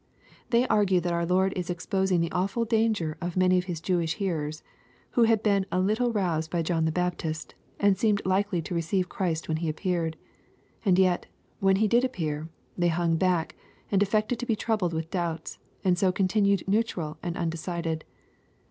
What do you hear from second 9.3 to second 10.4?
when He appeared.